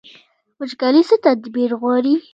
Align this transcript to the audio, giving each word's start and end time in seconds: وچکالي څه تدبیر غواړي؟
وچکالي 0.59 1.01
څه 1.09 1.15
تدبیر 1.25 1.71
غواړي؟ 1.81 2.13